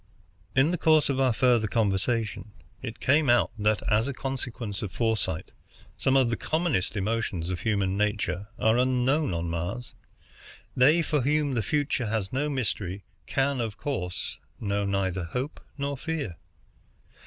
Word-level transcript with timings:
In 0.55 0.71
the 0.71 0.79
course 0.79 1.09
of 1.09 1.19
our 1.19 1.31
further 1.31 1.67
conversation 1.67 2.53
it 2.81 2.99
came 2.99 3.29
out 3.29 3.51
that, 3.59 3.83
as 3.87 4.07
a 4.07 4.13
consequence 4.15 4.81
of 4.81 4.91
foresight, 4.91 5.51
some 5.95 6.17
of 6.17 6.31
the 6.31 6.35
commonest 6.35 6.97
emotions 6.97 7.51
of 7.51 7.59
human 7.59 7.97
nature 7.97 8.45
are 8.57 8.79
unknown 8.79 9.31
on 9.31 9.47
Mars. 9.51 9.93
They 10.75 11.03
for 11.03 11.21
whom 11.21 11.53
the 11.53 11.61
future 11.61 12.07
has 12.07 12.33
no 12.33 12.49
mystery 12.49 13.03
can, 13.27 13.61
of 13.61 13.77
course, 13.77 14.39
know 14.59 14.85
neither 14.85 15.23
hope 15.23 15.59
nor 15.77 15.95
fear. 15.95 16.37